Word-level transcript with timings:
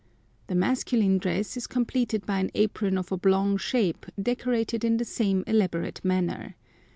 The 0.47 0.55
masculine 0.55 1.19
dress 1.19 1.55
is 1.55 1.67
completed 1.67 2.25
by 2.25 2.39
an 2.39 2.49
apron 2.55 2.97
of 2.97 3.11
oblong 3.13 3.55
shape 3.57 4.07
decorated 4.19 4.83
in 4.83 4.97
the 4.97 5.05
same 5.05 5.43
elaborate 5.45 6.03
manner. 6.03 6.55